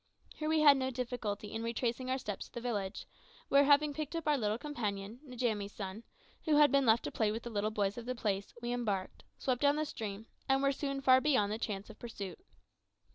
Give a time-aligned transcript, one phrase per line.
[0.35, 3.05] Here we had no difficulty in retracing our steps to the village,
[3.49, 6.01] where, having picked up our little companion, Njamie's son,
[6.45, 9.23] who had been left to play with the little boys of the place, we embarked,
[9.37, 12.39] swept down the stream, and were soon far beyond the chance of pursuit.